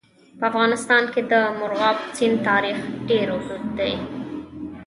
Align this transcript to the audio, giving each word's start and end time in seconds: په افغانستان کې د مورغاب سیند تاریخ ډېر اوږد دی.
په 0.39 0.43
افغانستان 0.51 1.03
کې 1.13 1.21
د 1.31 1.33
مورغاب 1.59 1.97
سیند 2.15 2.37
تاریخ 2.49 2.77
ډېر 3.09 3.27
اوږد 3.33 3.63
دی. 3.79 3.93